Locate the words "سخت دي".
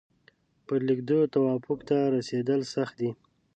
2.73-3.11